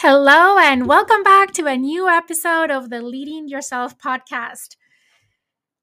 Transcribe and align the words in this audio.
Hello, 0.00 0.56
and 0.58 0.86
welcome 0.86 1.24
back 1.24 1.52
to 1.54 1.66
a 1.66 1.76
new 1.76 2.06
episode 2.06 2.70
of 2.70 2.88
the 2.88 3.02
Leading 3.02 3.48
Yourself 3.48 3.98
podcast. 3.98 4.76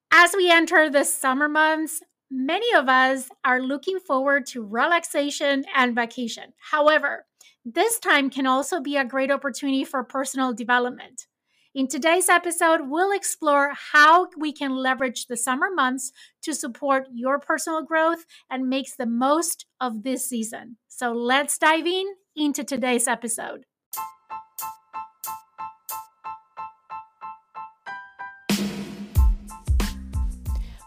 As 0.10 0.34
we 0.34 0.50
enter 0.50 0.90
the 0.90 1.04
summer 1.04 1.50
months, 1.50 2.02
many 2.31 2.73
of 2.73 2.88
us 2.88 3.28
are 3.43 3.59
looking 3.59 3.99
forward 3.99 4.46
to 4.46 4.63
relaxation 4.63 5.65
and 5.75 5.93
vacation. 5.93 6.54
However, 6.71 7.25
this 7.65 7.99
time 7.99 8.29
can 8.29 8.47
also 8.47 8.79
be 8.79 8.96
a 8.96 9.04
great 9.04 9.29
opportunity 9.29 9.83
for 9.83 10.02
personal 10.05 10.54
development. 10.54 11.27
In 11.73 11.89
today's 11.89 12.29
episode, 12.29 12.88
we'll 12.88 13.11
explore 13.11 13.73
how 13.91 14.29
we 14.38 14.54
can 14.54 14.77
leverage 14.77 15.25
the 15.25 15.36
summer 15.36 15.68
months 15.70 16.13
to 16.43 16.55
support 16.55 17.07
your 17.13 17.38
personal 17.38 17.84
growth 17.84 18.23
and 18.50 18.70
makes 18.70 18.95
the 18.95 19.07
most 19.07 19.66
of 19.82 20.04
this 20.04 20.25
season. 20.25 20.77
So 20.88 21.11
let's 21.11 21.57
dive 21.57 21.86
in 21.86 22.05
into 22.34 22.63
today's 22.63 23.09
episode. 23.09 23.66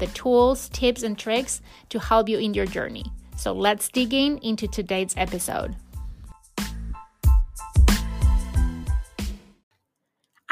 the 0.00 0.08
tools, 0.08 0.68
tips, 0.70 1.04
and 1.04 1.16
tricks 1.16 1.62
to 1.90 2.00
help 2.00 2.28
you 2.28 2.38
in 2.38 2.54
your 2.54 2.66
journey. 2.66 3.04
So 3.36 3.52
let's 3.52 3.88
dig 3.88 4.12
in 4.12 4.38
into 4.38 4.66
today's 4.66 5.14
episode. 5.16 5.76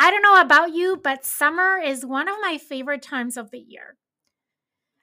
I 0.00 0.12
don't 0.12 0.22
know 0.22 0.40
about 0.40 0.72
you, 0.72 0.96
but 0.96 1.24
summer 1.24 1.78
is 1.84 2.06
one 2.06 2.28
of 2.28 2.36
my 2.40 2.56
favorite 2.56 3.02
times 3.02 3.36
of 3.36 3.50
the 3.50 3.58
year. 3.58 3.96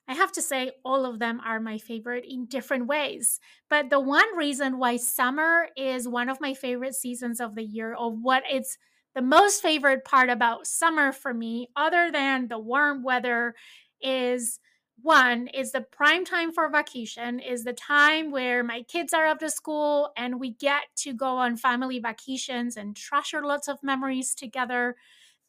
I 0.07 0.13
have 0.13 0.31
to 0.33 0.41
say, 0.41 0.71
all 0.85 1.05
of 1.05 1.19
them 1.19 1.41
are 1.43 1.59
my 1.59 1.79
favorite 1.79 2.25
in 2.27 2.45
different 2.45 2.87
ways. 2.87 3.39
But 3.69 3.89
the 3.89 3.99
one 3.99 4.37
reason 4.37 4.77
why 4.77 4.97
summer 4.97 5.67
is 5.75 6.07
one 6.07 6.29
of 6.29 6.39
my 6.39 6.53
favorite 6.53 6.95
seasons 6.95 7.41
of 7.41 7.55
the 7.55 7.63
year, 7.63 7.93
or 7.95 8.11
what 8.11 8.43
it's 8.49 8.77
the 9.15 9.21
most 9.21 9.61
favorite 9.61 10.05
part 10.05 10.29
about 10.29 10.67
summer 10.67 11.11
for 11.11 11.33
me, 11.33 11.69
other 11.75 12.11
than 12.11 12.47
the 12.47 12.59
warm 12.59 13.03
weather, 13.03 13.55
is 14.01 14.59
one 15.01 15.47
is 15.47 15.71
the 15.73 15.81
prime 15.81 16.23
time 16.23 16.51
for 16.53 16.69
vacation 16.69 17.39
is 17.39 17.63
the 17.65 17.73
time 17.73 18.31
where 18.31 18.63
my 18.63 18.81
kids 18.83 19.13
are 19.13 19.27
up 19.27 19.39
to 19.39 19.49
school 19.49 20.11
and 20.15 20.39
we 20.39 20.51
get 20.53 20.83
to 20.95 21.13
go 21.13 21.37
on 21.37 21.57
family 21.57 21.99
vacations 21.99 22.77
and 22.77 22.95
treasure 22.95 23.45
lots 23.45 23.67
of 23.67 23.83
memories 23.83 24.33
together. 24.33 24.95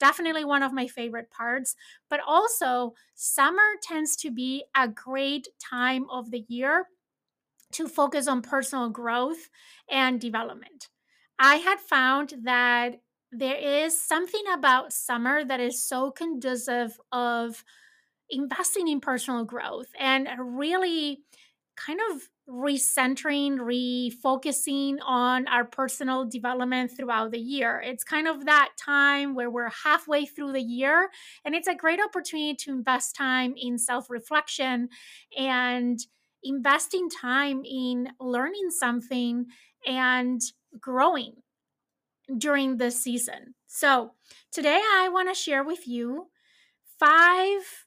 Definitely 0.01 0.45
one 0.45 0.63
of 0.65 0.73
my 0.73 0.89
favorite 0.89 1.31
parts 1.31 1.77
but 2.09 2.21
also 2.27 2.95
summer 3.15 3.77
tends 3.83 4.17
to 4.17 4.31
be 4.31 4.65
a 4.75 4.89
great 4.89 5.49
time 5.61 6.11
of 6.11 6.31
the 6.31 6.45
year 6.49 6.89
to 7.73 7.89
focus 7.89 8.29
on 8.29 8.43
personal 8.43 8.89
growth 8.91 9.49
and 9.91 10.21
development. 10.21 10.89
I 11.39 11.57
had 11.57 11.81
found 11.81 12.35
that 12.45 13.01
there 13.33 13.57
is 13.57 14.01
something 14.01 14.45
about 14.53 14.93
summer 14.93 15.45
that 15.45 15.61
is 15.61 15.83
so 15.83 16.11
conducive 16.11 16.99
of 17.13 17.65
investing 18.31 18.89
in 18.89 19.01
personal 19.01 19.45
growth 19.45 19.89
and 19.99 20.29
really 20.39 21.21
kind 21.77 22.01
of 22.11 22.23
recentering, 22.49 23.59
refocusing 23.59 24.97
on 25.05 25.47
our 25.49 25.65
personal 25.65 26.25
development 26.25 26.91
throughout 26.97 27.33
the 27.33 27.39
year. 27.39 27.81
It's 27.85 28.05
kind 28.05 28.27
of 28.29 28.47
that 28.47 28.71
time 28.79 29.35
where 29.35 29.51
we're 29.51 29.71
halfway 29.85 30.25
through 30.27 30.53
the 30.53 30.63
year, 30.63 31.11
and 31.45 31.55
it's 31.55 31.69
a 31.69 31.75
great 31.75 32.01
opportunity 32.01 32.55
to 32.55 32.71
invest 32.71 33.15
time 33.15 33.55
in 33.57 33.79
self 33.79 34.09
reflection 34.09 34.89
and 35.37 35.99
investing 36.43 37.11
time 37.11 37.63
in 37.65 38.09
learning 38.21 38.71
something 38.71 39.47
and 39.87 40.41
growing 40.81 41.35
during 42.39 42.77
this 42.77 43.01
season. 43.01 43.55
So, 43.67 44.13
today 44.53 44.81
I 44.83 45.09
want 45.13 45.29
to 45.29 45.35
share 45.35 45.65
with 45.65 45.87
you 45.87 46.29
five, 46.99 47.86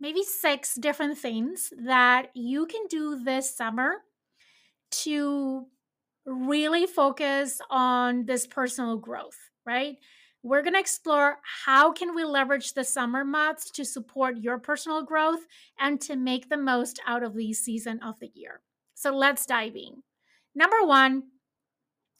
maybe 0.00 0.22
six 0.22 0.74
different 0.74 1.18
things 1.18 1.72
that 1.84 2.30
you 2.34 2.66
can 2.66 2.86
do 2.88 3.22
this 3.22 3.54
summer 3.54 3.98
to 4.90 5.66
really 6.26 6.86
focus 6.86 7.60
on 7.70 8.24
this 8.24 8.46
personal 8.46 8.96
growth, 8.96 9.36
right? 9.66 9.96
We're 10.42 10.62
going 10.62 10.72
to 10.72 10.80
explore 10.80 11.36
how 11.66 11.92
can 11.92 12.14
we 12.14 12.24
leverage 12.24 12.72
the 12.72 12.84
summer 12.84 13.24
months 13.24 13.70
to 13.72 13.84
support 13.84 14.38
your 14.38 14.58
personal 14.58 15.02
growth 15.02 15.40
and 15.78 16.00
to 16.02 16.16
make 16.16 16.48
the 16.48 16.56
most 16.56 16.98
out 17.06 17.22
of 17.22 17.34
the 17.34 17.52
season 17.52 18.00
of 18.02 18.18
the 18.20 18.30
year. 18.34 18.60
So 18.94 19.14
let's 19.14 19.44
dive 19.44 19.76
in. 19.76 20.02
Number 20.54 20.82
1, 20.82 21.24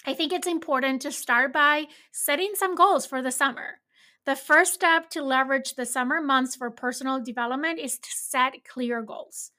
I 0.06 0.14
think 0.14 0.32
it's 0.32 0.46
important 0.46 1.02
to 1.02 1.12
start 1.12 1.52
by 1.52 1.86
setting 2.12 2.52
some 2.54 2.74
goals 2.74 3.06
for 3.06 3.22
the 3.22 3.32
summer. 3.32 3.80
The 4.26 4.36
first 4.36 4.74
step 4.74 5.08
to 5.10 5.22
leverage 5.22 5.74
the 5.74 5.86
summer 5.86 6.20
months 6.20 6.54
for 6.54 6.70
personal 6.70 7.20
development 7.22 7.78
is 7.78 7.98
to 7.98 8.08
set 8.10 8.64
clear 8.64 9.02
goals. 9.02 9.52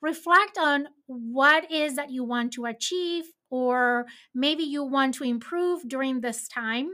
Reflect 0.00 0.56
on 0.58 0.88
what 1.06 1.70
is 1.72 1.96
that 1.96 2.10
you 2.10 2.22
want 2.22 2.52
to 2.52 2.66
achieve 2.66 3.24
or 3.50 4.06
maybe 4.34 4.62
you 4.62 4.84
want 4.84 5.14
to 5.14 5.24
improve 5.24 5.88
during 5.88 6.20
this 6.20 6.46
time, 6.46 6.90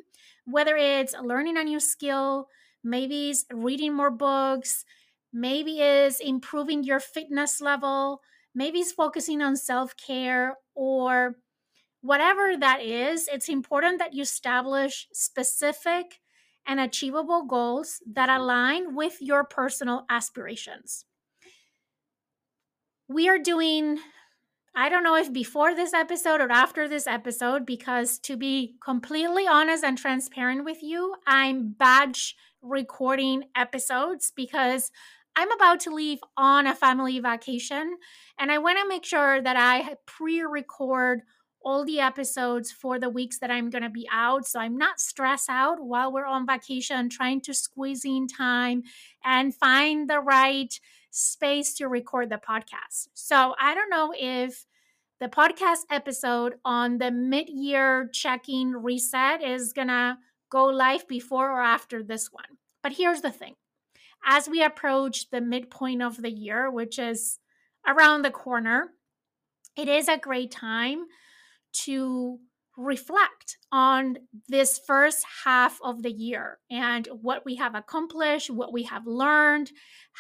whether 0.47 0.77
it's 0.77 1.15
learning 1.23 1.59
a 1.59 1.65
new 1.65 1.81
skill, 1.81 2.49
maybe 2.83 3.31
it's 3.31 3.45
reading 3.53 3.95
more 3.95 4.11
books, 4.11 4.85
maybe 5.33 5.81
it's 5.81 6.21
improving 6.21 6.83
your 6.83 7.01
fitness 7.01 7.61
level, 7.61 8.23
maybe 8.55 8.81
it's 8.81 8.93
focusing 8.93 9.43
on 9.43 9.57
self-care 9.57 10.57
or 10.75 11.37
whatever 12.01 12.57
that 12.57 12.81
is, 12.83 13.29
it's 13.33 13.49
important 13.49 13.99
that 13.99 14.15
you 14.15 14.23
establish 14.23 15.09
specific 15.13 16.22
and 16.67 16.81
achievable 16.81 17.45
goals 17.45 18.01
that 18.07 18.29
mm-hmm. 18.29 18.41
align 18.41 18.95
with 18.95 19.19
your 19.21 19.45
personal 19.45 20.05
aspirations. 20.09 21.05
We 23.09 23.29
are 23.29 23.39
doing, 23.39 23.99
I 24.75 24.89
don't 24.89 25.05
know 25.05 25.17
if 25.17 25.33
before 25.33 25.75
this 25.75 25.93
episode 25.93 26.41
or 26.41 26.51
after 26.51 26.89
this 26.89 27.07
episode, 27.07 27.67
because 27.67 28.19
to 28.21 28.37
be 28.37 28.77
completely 28.83 29.47
honest 29.47 29.85
and 29.85 29.99
transparent 29.99 30.65
with 30.65 30.83
you, 30.83 31.15
I'm 31.27 31.73
batch 31.73 32.37
recording 32.63 33.45
episodes 33.57 34.33
because 34.35 34.91
I'm 35.35 35.51
about 35.53 35.81
to 35.81 35.91
leave 35.91 36.21
on 36.37 36.67
a 36.67 36.75
family 36.75 37.19
vacation 37.19 37.97
and 38.39 38.53
I 38.53 38.59
want 38.59 38.79
to 38.79 38.89
make 38.89 39.05
sure 39.05 39.41
that 39.41 39.57
I 39.57 39.97
pre 40.07 40.43
record 40.43 41.23
all 41.65 41.85
the 41.85 42.01
episodes 42.01 42.71
for 42.71 42.99
the 42.99 43.09
weeks 43.09 43.39
that 43.39 43.51
I'm 43.51 43.71
going 43.71 43.83
to 43.83 43.91
be 43.91 44.09
out. 44.13 44.47
So 44.47 44.61
I'm 44.61 44.77
not 44.77 45.01
stressed 45.01 45.49
out 45.49 45.79
while 45.81 46.13
we're 46.13 46.27
on 46.27 46.47
vacation, 46.47 47.09
trying 47.09 47.41
to 47.43 47.55
squeeze 47.55 48.05
in 48.05 48.27
time 48.27 48.83
and 49.25 49.55
find 49.55 50.09
the 50.09 50.21
right 50.21 50.79
space 51.11 51.75
to 51.75 51.89
record 51.89 52.31
the 52.31 52.37
podcast. 52.37 53.09
So 53.15 53.55
I 53.61 53.75
don't 53.75 53.91
know 53.91 54.13
if 54.17 54.67
the 55.21 55.29
podcast 55.29 55.81
episode 55.91 56.55
on 56.65 56.99
the 56.99 57.11
mid 57.11 57.49
year 57.49 58.09
checking 58.13 58.73
reset 58.73 59.43
is 59.43 59.73
going 59.73 59.89
to 59.89 60.19
go 60.51 60.67
live 60.67 61.07
before 61.07 61.51
or 61.51 61.63
after 61.63 62.03
this 62.03 62.33
one. 62.33 62.59
But 62.83 62.93
here's 62.93 63.21
the 63.21 63.31
thing 63.31 63.55
as 64.25 64.49
we 64.49 64.63
approach 64.63 65.31
the 65.31 65.41
midpoint 65.41 66.03
of 66.03 66.23
the 66.23 66.31
year, 66.31 66.71
which 66.71 66.99
is 66.99 67.39
around 67.87 68.23
the 68.23 68.31
corner, 68.31 68.91
it 69.77 69.89
is 69.89 70.09
a 70.09 70.19
great 70.19 70.51
time 70.51 71.07
to 71.73 72.39
reflect 72.77 73.59
on 73.71 74.17
this 74.49 74.81
first 74.87 75.25
half 75.45 75.79
of 75.83 76.03
the 76.03 76.11
year 76.11 76.59
and 76.71 77.07
what 77.21 77.45
we 77.45 77.57
have 77.57 77.75
accomplished, 77.75 78.51
what 78.51 78.73
we 78.73 78.85
have 78.85 79.07
learned, 79.07 79.71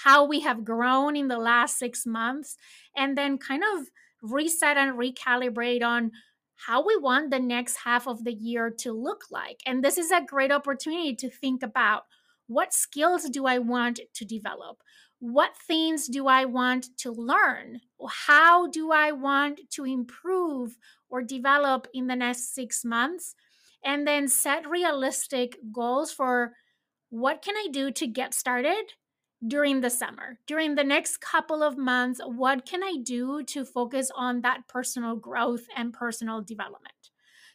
how 0.04 0.24
we 0.24 0.40
have 0.40 0.64
grown 0.64 1.16
in 1.16 1.28
the 1.28 1.38
last 1.38 1.78
six 1.78 2.04
months, 2.04 2.56
and 2.96 3.16
then 3.16 3.38
kind 3.38 3.62
of 3.74 3.86
reset 4.22 4.76
and 4.76 4.98
recalibrate 4.98 5.82
on 5.82 6.12
how 6.66 6.84
we 6.86 6.96
want 6.96 7.30
the 7.30 7.40
next 7.40 7.76
half 7.84 8.06
of 8.06 8.22
the 8.24 8.34
year 8.34 8.70
to 8.70 8.92
look 8.92 9.24
like. 9.30 9.60
And 9.66 9.82
this 9.82 9.98
is 9.98 10.10
a 10.10 10.24
great 10.24 10.52
opportunity 10.52 11.16
to 11.16 11.30
think 11.30 11.62
about 11.62 12.04
what 12.46 12.74
skills 12.74 13.24
do 13.30 13.46
I 13.46 13.58
want 13.58 14.00
to 14.14 14.24
develop? 14.24 14.78
what 15.22 15.56
things 15.56 16.08
do 16.08 16.26
I 16.26 16.46
want 16.46 16.88
to 16.98 17.12
learn? 17.12 17.80
How 18.26 18.66
do 18.66 18.90
I 18.90 19.12
want 19.12 19.60
to 19.74 19.84
improve 19.84 20.76
or 21.12 21.22
develop 21.22 21.86
in 21.94 22.08
the 22.08 22.16
next 22.16 22.52
six 22.54 22.84
months? 22.84 23.36
and 23.84 24.06
then 24.06 24.28
set 24.28 24.68
realistic 24.68 25.58
goals 25.72 26.12
for 26.12 26.52
what 27.10 27.42
can 27.42 27.54
I 27.56 27.68
do 27.70 27.90
to 27.92 28.06
get 28.06 28.34
started 28.34 28.92
during 29.46 29.80
the 29.80 29.90
summer. 29.90 30.38
During 30.46 30.74
the 30.74 30.84
next 30.84 31.20
couple 31.20 31.62
of 31.62 31.76
months, 31.76 32.20
what 32.24 32.64
can 32.64 32.82
I 32.82 32.96
do 33.02 33.42
to 33.44 33.64
focus 33.64 34.10
on 34.14 34.40
that 34.42 34.68
personal 34.68 35.16
growth 35.16 35.66
and 35.76 35.92
personal 35.92 36.40
development? 36.40 36.94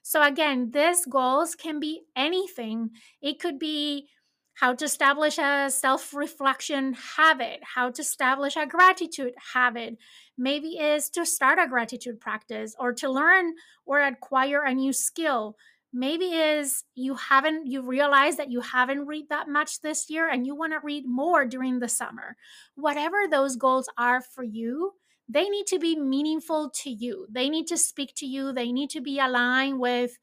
So 0.03 0.21
again, 0.21 0.71
these 0.71 1.05
goals 1.05 1.55
can 1.55 1.79
be 1.79 2.01
anything. 2.15 2.91
It 3.21 3.39
could 3.39 3.57
be 3.59 4.09
how 4.57 4.73
to 4.73 4.85
establish 4.85 5.37
a 5.37 5.69
self 5.69 6.15
reflection 6.15 6.93
habit, 7.15 7.59
how 7.75 7.91
to 7.91 8.01
establish 8.01 8.55
a 8.55 8.65
gratitude 8.65 9.33
habit. 9.53 9.97
Maybe 10.35 10.79
is 10.79 11.09
to 11.11 11.25
start 11.27 11.59
a 11.59 11.67
gratitude 11.67 12.19
practice 12.19 12.75
or 12.79 12.91
to 12.93 13.09
learn 13.09 13.53
or 13.85 14.01
acquire 14.01 14.63
a 14.63 14.73
new 14.73 14.93
skill. 14.93 15.57
Maybe 15.93 16.25
is 16.25 16.83
you 16.95 17.15
haven't 17.15 17.67
you 17.67 17.83
realize 17.83 18.37
that 18.37 18.49
you 18.49 18.61
haven't 18.61 19.05
read 19.05 19.25
that 19.29 19.47
much 19.47 19.81
this 19.81 20.09
year 20.09 20.27
and 20.27 20.45
you 20.47 20.55
want 20.55 20.73
to 20.73 20.79
read 20.83 21.03
more 21.07 21.45
during 21.45 21.77
the 21.79 21.87
summer. 21.87 22.35
Whatever 22.73 23.27
those 23.29 23.57
goals 23.57 23.87
are 23.95 24.21
for 24.21 24.43
you, 24.43 24.93
they 25.29 25.49
need 25.49 25.67
to 25.67 25.77
be 25.77 25.95
meaningful 25.95 26.71
to 26.81 26.89
you. 26.89 27.27
They 27.29 27.47
need 27.47 27.67
to 27.67 27.77
speak 27.77 28.13
to 28.17 28.25
you. 28.25 28.51
They 28.51 28.71
need 28.71 28.89
to 28.91 29.01
be 29.01 29.19
aligned 29.19 29.79
with 29.79 30.17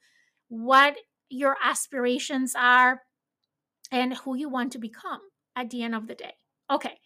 what 0.49 0.97
your 1.29 1.57
aspirations 1.63 2.55
are 2.57 3.03
and 3.91 4.15
who 4.19 4.37
you 4.37 4.49
want 4.49 4.73
to 4.73 4.79
become 4.79 5.21
at 5.57 5.71
the 5.71 5.83
end 5.83 5.95
of 5.95 6.07
the 6.07 6.15
day. 6.15 6.35
Okay. 6.71 6.99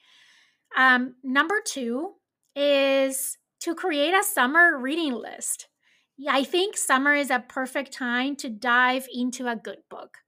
Um, 0.76 1.14
number 1.22 1.60
two 1.64 2.14
is 2.54 3.38
to 3.60 3.74
create 3.74 4.14
a 4.14 4.24
summer 4.24 4.78
reading 4.78 5.12
list. 5.12 5.68
I 6.28 6.44
think 6.44 6.76
summer 6.76 7.14
is 7.14 7.30
a 7.30 7.44
perfect 7.48 7.92
time 7.92 8.36
to 8.36 8.48
dive 8.48 9.06
into 9.12 9.46
a 9.46 9.56
good 9.56 9.78
book. 9.88 10.18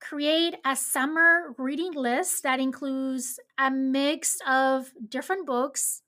Create 0.00 0.54
a 0.64 0.76
summer 0.76 1.54
reading 1.58 1.92
list 1.92 2.42
that 2.44 2.60
includes 2.60 3.38
a 3.58 3.70
mix 3.70 4.38
of 4.46 4.92
different 5.08 5.46
books 5.46 6.02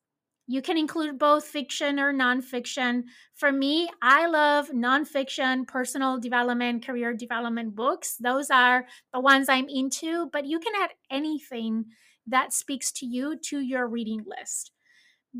you 0.50 0.60
can 0.60 0.76
include 0.76 1.16
both 1.16 1.44
fiction 1.44 2.00
or 2.00 2.12
nonfiction. 2.12 3.04
For 3.36 3.52
me, 3.52 3.88
I 4.02 4.26
love 4.26 4.70
nonfiction, 4.70 5.64
personal 5.64 6.18
development, 6.18 6.84
career 6.84 7.14
development 7.14 7.76
books. 7.76 8.16
Those 8.16 8.50
are 8.50 8.84
the 9.14 9.20
ones 9.20 9.48
I'm 9.48 9.68
into, 9.68 10.28
but 10.32 10.46
you 10.46 10.58
can 10.58 10.72
add 10.82 10.90
anything 11.08 11.84
that 12.26 12.52
speaks 12.52 12.90
to 12.94 13.06
you 13.06 13.36
to 13.44 13.60
your 13.60 13.86
reading 13.86 14.24
list. 14.26 14.72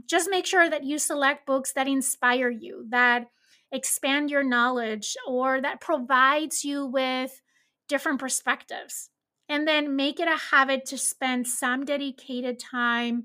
Just 0.06 0.30
make 0.30 0.46
sure 0.46 0.70
that 0.70 0.84
you 0.84 0.96
select 0.96 1.44
books 1.44 1.72
that 1.72 1.88
inspire 1.88 2.48
you, 2.48 2.86
that 2.90 3.26
expand 3.72 4.30
your 4.30 4.44
knowledge, 4.44 5.16
or 5.26 5.60
that 5.60 5.80
provides 5.80 6.64
you 6.64 6.86
with 6.86 7.42
different 7.88 8.20
perspectives. 8.20 9.10
And 9.48 9.66
then 9.66 9.96
make 9.96 10.20
it 10.20 10.28
a 10.28 10.36
habit 10.52 10.84
to 10.86 10.96
spend 10.96 11.48
some 11.48 11.84
dedicated 11.84 12.60
time 12.60 13.24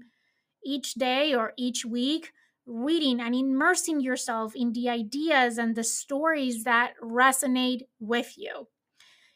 each 0.65 0.95
day 0.95 1.33
or 1.33 1.53
each 1.57 1.85
week 1.85 2.31
reading 2.65 3.21
and 3.21 3.35
immersing 3.35 4.01
yourself 4.01 4.56
in 4.56 4.73
the 4.73 4.89
ideas 4.89 5.57
and 5.57 5.75
the 5.75 5.83
stories 5.83 6.63
that 6.63 6.94
resonate 7.01 7.81
with 8.00 8.33
you. 8.38 8.67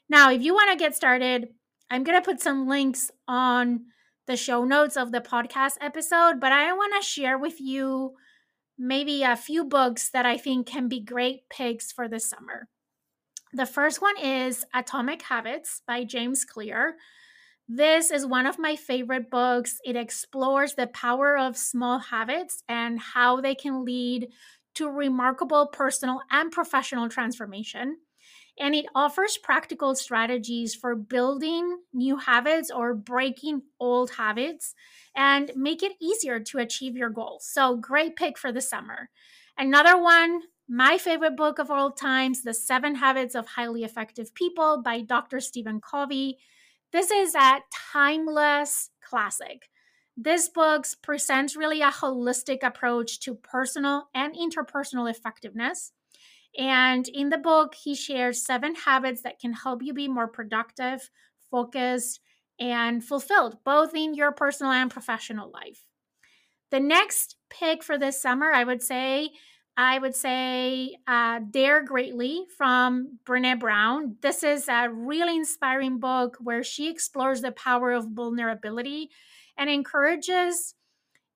Now, 0.09 0.31
if 0.31 0.41
you 0.41 0.53
want 0.53 0.71
to 0.71 0.83
get 0.83 0.95
started, 0.95 1.49
I'm 1.91 2.03
going 2.03 2.19
to 2.19 2.25
put 2.25 2.41
some 2.41 2.67
links 2.67 3.11
on 3.27 3.81
the 4.25 4.35
show 4.35 4.63
notes 4.63 4.97
of 4.97 5.11
the 5.11 5.21
podcast 5.21 5.73
episode, 5.81 6.39
but 6.39 6.51
I 6.51 6.73
want 6.73 6.93
to 6.95 7.07
share 7.07 7.37
with 7.37 7.59
you 7.59 8.13
maybe 8.77 9.23
a 9.23 9.35
few 9.35 9.65
books 9.65 10.09
that 10.11 10.25
I 10.25 10.37
think 10.37 10.67
can 10.67 10.87
be 10.87 10.99
great 10.99 11.49
picks 11.49 11.91
for 11.91 12.07
the 12.07 12.19
summer. 12.19 12.67
The 13.53 13.65
first 13.65 14.01
one 14.01 14.17
is 14.17 14.65
Atomic 14.73 15.23
Habits 15.23 15.81
by 15.87 16.03
James 16.03 16.45
Clear. 16.45 16.95
This 17.71 18.09
is 18.09 18.25
one 18.25 18.47
of 18.47 18.57
my 18.57 18.75
favorite 18.75 19.29
books. 19.29 19.77
It 19.85 19.95
explores 19.95 20.73
the 20.73 20.87
power 20.87 21.37
of 21.37 21.55
small 21.55 21.99
habits 21.99 22.63
and 22.67 22.99
how 22.99 23.41
they 23.41 23.53
can 23.53 23.85
lead 23.85 24.29
to 24.75 24.89
remarkable 24.89 25.67
personal 25.67 26.21
and 26.31 26.51
professional 26.51 27.09
transformation. 27.09 27.97
And 28.59 28.73
it 28.75 28.87
offers 28.95 29.37
practical 29.37 29.95
strategies 29.95 30.75
for 30.75 30.95
building 30.95 31.79
new 31.93 32.17
habits 32.17 32.71
or 32.71 32.95
breaking 32.95 33.61
old 33.79 34.11
habits 34.11 34.73
and 35.15 35.51
make 35.55 35.83
it 35.83 35.93
easier 36.01 36.39
to 36.39 36.57
achieve 36.57 36.97
your 36.97 37.09
goals. 37.09 37.47
So, 37.51 37.77
great 37.77 38.15
pick 38.15 38.37
for 38.37 38.51
the 38.51 38.61
summer. 38.61 39.09
Another 39.57 40.01
one, 40.01 40.41
my 40.67 40.97
favorite 40.97 41.37
book 41.37 41.59
of 41.59 41.71
all 41.71 41.91
times, 41.91 42.41
The 42.43 42.53
Seven 42.53 42.95
Habits 42.95 43.35
of 43.35 43.45
Highly 43.47 43.83
Effective 43.83 44.33
People 44.33 44.81
by 44.83 45.01
Dr. 45.01 45.39
Stephen 45.39 45.79
Covey. 45.81 46.39
This 46.91 47.11
is 47.11 47.35
a 47.35 47.59
timeless 47.93 48.89
classic. 49.07 49.69
This 50.17 50.49
book 50.49 50.85
presents 51.01 51.55
really 51.55 51.81
a 51.81 51.91
holistic 51.91 52.63
approach 52.63 53.19
to 53.21 53.35
personal 53.35 54.09
and 54.13 54.35
interpersonal 54.35 55.09
effectiveness. 55.09 55.93
And 56.57 57.07
in 57.07 57.29
the 57.29 57.37
book, 57.37 57.75
he 57.75 57.95
shares 57.95 58.43
seven 58.43 58.75
habits 58.75 59.21
that 59.21 59.39
can 59.39 59.53
help 59.53 59.83
you 59.83 59.93
be 59.93 60.07
more 60.07 60.27
productive, 60.27 61.09
focused, 61.51 62.21
and 62.59 63.03
fulfilled, 63.03 63.57
both 63.63 63.95
in 63.95 64.15
your 64.15 64.31
personal 64.31 64.71
and 64.73 64.91
professional 64.91 65.51
life. 65.51 65.85
The 66.71 66.79
next 66.79 67.35
pick 67.49 67.83
for 67.83 67.97
this 67.97 68.21
summer, 68.21 68.51
I 68.51 68.63
would 68.63 68.81
say, 68.81 69.29
I 69.81 69.97
would 69.97 70.13
say 70.13 70.97
uh, 71.07 71.39
Dare 71.51 71.81
Greatly 71.81 72.43
from 72.57 73.17
Brene 73.25 73.61
Brown. 73.61 74.17
This 74.21 74.43
is 74.43 74.67
a 74.67 74.89
really 74.89 75.37
inspiring 75.37 75.99
book 75.99 76.35
where 76.41 76.65
she 76.65 76.89
explores 76.89 77.39
the 77.41 77.53
power 77.53 77.93
of 77.93 78.09
vulnerability 78.09 79.09
and 79.57 79.69
encourages 79.69 80.75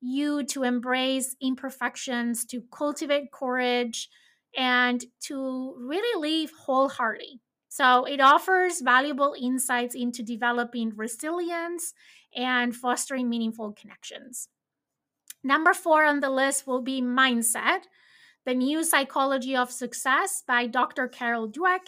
you 0.01 0.44
to 0.48 0.63
embrace 0.63 1.38
imperfections, 1.42 2.44
to 2.48 2.62
cultivate 2.69 3.31
courage, 3.31 4.10
and 4.57 5.06
to 5.22 5.75
really 5.80 6.44
live 6.44 6.51
wholeheartedly. 6.51 7.40
So 7.69 8.04
it 8.04 8.19
offers 8.19 8.81
valuable 8.81 9.38
insights 9.42 9.95
into 9.95 10.22
developing 10.22 10.92
resilience 10.98 11.94
and 12.36 12.75
fostering 12.75 13.30
meaningful 13.30 13.72
connections. 13.72 14.50
Number 15.45 15.74
four 15.74 16.04
on 16.04 16.19
the 16.19 16.30
list 16.30 16.68
will 16.68 16.81
be 16.81 17.01
mindset 17.01 17.84
the 18.45 18.54
New 18.54 18.84
Psychology 18.84 19.56
of 19.56 19.72
Success 19.72 20.44
by 20.45 20.68
Dr. 20.68 21.07
Carol 21.07 21.50
Dweck. 21.50 21.88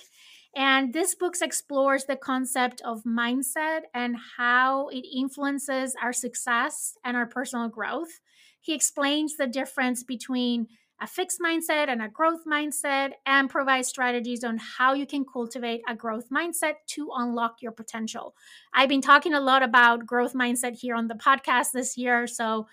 And 0.56 0.94
this 0.94 1.16
book 1.16 1.36
explores 1.42 2.06
the 2.06 2.16
concept 2.16 2.82
of 2.86 3.04
mindset 3.04 3.82
and 3.94 4.16
how 4.38 4.88
it 4.88 5.06
influences 5.14 5.96
our 6.02 6.14
success 6.14 6.98
and 7.04 7.18
our 7.18 7.26
personal 7.26 7.68
growth. 7.68 8.22
He 8.62 8.74
explains 8.74 9.36
the 9.36 9.48
difference 9.48 10.04
between 10.04 10.68
a 11.02 11.08
fixed 11.08 11.42
mindset 11.42 11.90
and 11.90 12.02
a 12.02 12.08
growth 12.08 12.46
mindset 12.50 13.12
and 13.26 13.50
provides 13.50 13.90
strategies 13.90 14.46
on 14.46 14.58
how 14.58 14.94
you 14.94 15.06
can 15.06 15.26
cultivate 15.26 15.82
a 15.90 15.96
growth 15.96 16.30
mindset 16.30 16.76
to 16.88 17.10
unlock 17.14 17.62
your 17.62 17.74
potential. 17.74 18.34
I've 18.74 18.90
been 18.90 19.02
talking 19.02 19.34
a 19.34 19.42
lot 19.42 19.62
about 19.62 20.06
growth 20.06 20.34
mindset 20.34 20.80
here 20.80 20.96
on 20.96 21.08
the 21.08 21.16
podcast 21.16 21.72
this 21.74 21.98
year, 21.98 22.28
so 22.28 22.68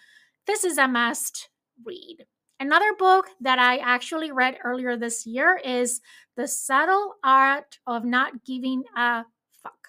this 0.46 0.64
is 0.64 0.78
a 0.78 0.86
must 0.86 1.48
read. 1.84 2.26
Another 2.62 2.92
book 2.96 3.26
that 3.40 3.58
I 3.58 3.78
actually 3.78 4.30
read 4.30 4.56
earlier 4.62 4.96
this 4.96 5.26
year 5.26 5.60
is 5.64 6.00
The 6.36 6.46
Subtle 6.46 7.16
Art 7.24 7.80
of 7.88 8.04
Not 8.04 8.44
Giving 8.44 8.84
a 8.96 9.24
Fuck 9.64 9.88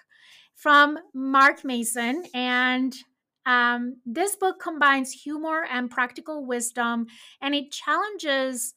from 0.55 0.97
Mark 1.13 1.63
Manson. 1.63 2.23
And 2.33 2.95
um, 3.45 3.97
this 4.07 4.35
book 4.35 4.59
combines 4.59 5.11
humor 5.11 5.67
and 5.69 5.91
practical 5.91 6.47
wisdom, 6.47 7.05
and 7.39 7.53
it 7.53 7.71
challenges, 7.71 8.73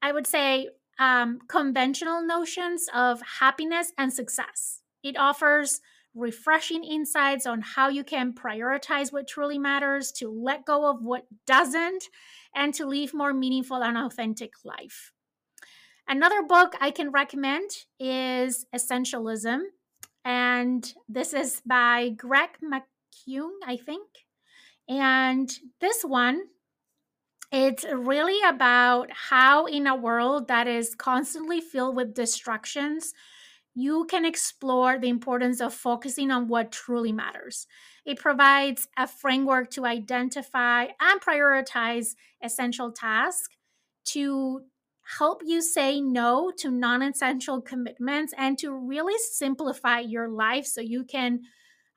I 0.00 0.10
would 0.10 0.26
say, 0.26 0.70
um, 0.98 1.40
conventional 1.46 2.26
notions 2.26 2.86
of 2.94 3.20
happiness 3.38 3.92
and 3.98 4.14
success. 4.14 4.80
It 5.02 5.18
offers 5.18 5.82
refreshing 6.14 6.84
insights 6.84 7.44
on 7.44 7.60
how 7.60 7.88
you 7.88 8.04
can 8.04 8.32
prioritize 8.32 9.12
what 9.12 9.28
truly 9.28 9.58
matters, 9.58 10.12
to 10.12 10.30
let 10.30 10.64
go 10.64 10.88
of 10.88 11.02
what 11.02 11.26
doesn't, 11.46 12.04
and 12.54 12.72
to 12.74 12.86
live 12.86 13.14
more 13.14 13.32
meaningful 13.32 13.82
and 13.82 13.96
authentic 13.96 14.52
life. 14.64 15.12
Another 16.06 16.42
book 16.42 16.74
I 16.80 16.90
can 16.90 17.10
recommend 17.10 17.70
is 17.98 18.66
Essentialism, 18.74 19.60
and 20.24 20.94
this 21.08 21.32
is 21.32 21.62
by 21.66 22.10
Greg 22.10 22.50
McKeown, 22.62 23.50
I 23.66 23.76
think. 23.76 24.08
And 24.88 25.50
this 25.80 26.02
one, 26.02 26.42
it's 27.50 27.84
really 27.84 28.40
about 28.46 29.10
how, 29.12 29.66
in 29.66 29.86
a 29.86 29.96
world 29.96 30.48
that 30.48 30.66
is 30.66 30.94
constantly 30.94 31.60
filled 31.60 31.96
with 31.96 32.14
distractions, 32.14 33.14
you 33.74 34.06
can 34.08 34.24
explore 34.24 34.98
the 34.98 35.08
importance 35.08 35.60
of 35.60 35.74
focusing 35.74 36.30
on 36.30 36.46
what 36.46 36.70
truly 36.70 37.12
matters. 37.12 37.66
It 38.04 38.18
provides 38.18 38.86
a 38.96 39.06
framework 39.06 39.70
to 39.70 39.84
identify 39.84 40.86
and 41.00 41.20
prioritize 41.20 42.14
essential 42.42 42.92
tasks 42.92 43.48
to 44.06 44.62
help 45.18 45.42
you 45.44 45.60
say 45.60 46.00
no 46.00 46.52
to 46.58 46.70
non 46.70 47.02
essential 47.02 47.60
commitments 47.60 48.32
and 48.38 48.58
to 48.58 48.72
really 48.72 49.18
simplify 49.32 49.98
your 49.98 50.28
life 50.28 50.66
so 50.66 50.80
you 50.80 51.04
can 51.04 51.40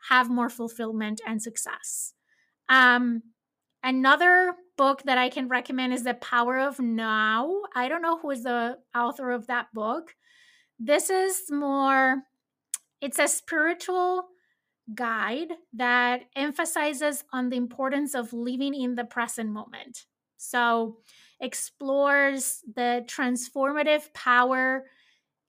have 0.09 0.29
more 0.29 0.49
fulfillment 0.49 1.21
and 1.27 1.41
success. 1.41 2.13
Um, 2.69 3.23
another 3.83 4.55
book 4.77 5.03
that 5.03 5.17
I 5.17 5.29
can 5.29 5.47
recommend 5.47 5.93
is 5.93 6.03
The 6.03 6.13
Power 6.15 6.59
of 6.59 6.79
Now. 6.79 7.61
I 7.75 7.87
don't 7.87 8.01
know 8.01 8.17
who 8.17 8.31
is 8.31 8.43
the 8.43 8.77
author 8.95 9.31
of 9.31 9.47
that 9.47 9.67
book. 9.73 10.15
This 10.79 11.09
is 11.09 11.43
more, 11.49 12.23
it's 13.01 13.19
a 13.19 13.27
spiritual 13.27 14.25
guide 14.93 15.53
that 15.73 16.21
emphasizes 16.35 17.23
on 17.33 17.49
the 17.49 17.57
importance 17.57 18.15
of 18.15 18.33
living 18.33 18.73
in 18.73 18.95
the 18.95 19.05
present 19.05 19.51
moment. 19.51 20.05
So, 20.37 20.97
explores 21.39 22.63
the 22.75 23.05
transformative 23.07 24.13
power 24.13 24.85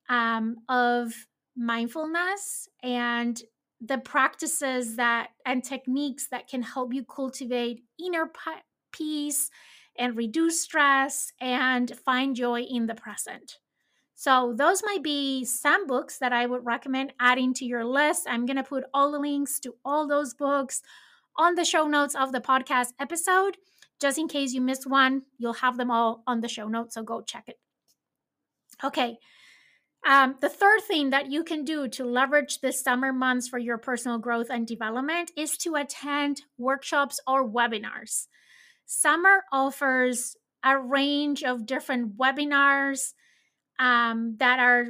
um, 0.09 0.57
of 0.69 1.15
mindfulness 1.57 2.69
and 2.83 3.41
the 3.81 3.99
practices 3.99 4.97
that 4.97 5.31
and 5.47 5.63
techniques 5.65 6.29
that 6.29 6.49
can 6.49 6.63
help 6.63 6.93
you 6.93 7.05
cultivate 7.05 7.83
inner 7.99 8.31
peace 8.93 9.51
and 9.99 10.17
reduce 10.17 10.61
stress 10.63 11.33
and 11.41 11.97
find 12.05 12.37
joy 12.37 12.63
in 12.63 12.87
the 12.87 12.95
present. 12.95 13.59
So, 14.21 14.53
those 14.53 14.83
might 14.85 15.05
be 15.05 15.45
some 15.45 15.87
books 15.87 16.19
that 16.19 16.33
I 16.33 16.45
would 16.45 16.67
recommend 16.67 17.13
adding 17.21 17.55
to 17.55 17.65
your 17.65 17.85
list. 17.85 18.27
I'm 18.29 18.47
going 18.47 18.57
to 18.57 18.65
put 18.65 18.83
all 18.93 19.13
the 19.13 19.21
links 19.21 19.61
to 19.61 19.77
all 19.85 20.09
those 20.09 20.35
books 20.35 20.83
on 21.37 21.55
the 21.55 21.65
show 21.65 21.87
notes 21.87 22.17
of 22.17 22.33
the 22.33 22.41
podcast 22.41 22.89
episode. 22.99 23.59
Just 24.01 24.19
in 24.19 24.27
case 24.27 24.53
you 24.53 24.61
missed 24.61 24.91
one, 24.91 25.23
you'll 25.39 25.63
have 25.63 25.77
them 25.77 25.93
all 25.93 26.25
on 26.27 26.41
the 26.41 26.49
show 26.49 26.67
notes. 26.67 26.97
So, 26.97 27.05
go 27.05 27.23
check 27.23 27.45
it. 27.47 27.61
Okay. 28.83 29.19
Um, 30.05 30.35
the 30.41 30.49
third 30.49 30.81
thing 30.83 31.11
that 31.11 31.31
you 31.31 31.45
can 31.45 31.65
do 31.65 31.87
to 31.87 32.05
leverage 32.05 32.59
the 32.59 32.73
summer 32.73 33.13
months 33.13 33.47
for 33.47 33.61
your 33.61 33.79
personal 33.79 34.19
growth 34.19 34.49
and 34.51 34.67
development 34.67 35.31
is 35.37 35.57
to 35.59 35.77
attend 35.77 36.43
workshops 36.59 37.21
or 37.25 37.49
webinars. 37.49 38.27
Summer 38.85 39.45
offers 39.53 40.37
a 40.65 40.77
range 40.77 41.45
of 41.45 41.67
different 41.67 42.19
webinars 42.19 43.13
um, 43.79 44.37
that 44.39 44.59
are 44.59 44.89